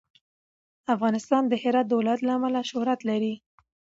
افغانستان 0.93 1.43
د 1.47 1.53
هرات 1.63 1.85
د 1.87 1.93
ولایت 1.99 2.21
له 2.23 2.31
امله 2.37 2.61
شهرت 2.71 2.99
لري. 3.09 3.33